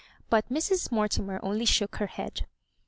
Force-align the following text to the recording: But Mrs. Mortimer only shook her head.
But 0.31 0.49
Mrs. 0.49 0.91
Mortimer 0.91 1.39
only 1.43 1.63
shook 1.65 1.97
her 1.97 2.07
head. 2.07 2.47